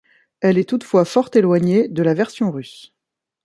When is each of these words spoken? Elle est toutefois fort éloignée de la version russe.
Elle 0.39 0.57
est 0.57 0.67
toutefois 0.67 1.05
fort 1.05 1.29
éloignée 1.35 1.87
de 1.87 2.01
la 2.01 2.15
version 2.15 2.49
russe. 2.49 2.91